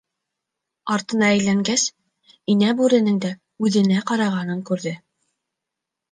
Артына 0.93 1.27
әйләнгәс, 1.33 1.83
инә 2.53 2.71
бүренең 2.79 3.19
дә 3.25 3.31
үҙенә 3.67 3.99
ҡарағанын 4.13 4.65
күрҙе. 4.71 4.95